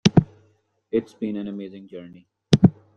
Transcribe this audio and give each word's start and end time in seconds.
It's 0.91 1.13
been 1.13 1.35
an 1.37 1.47
amazing 1.47 1.87
journey. 1.87 2.27